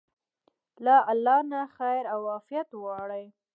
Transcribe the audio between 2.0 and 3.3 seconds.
او عافيت وغواړئ.